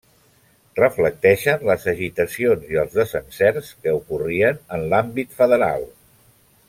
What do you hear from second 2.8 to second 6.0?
els desencerts que ocorrien en l'àmbit federal.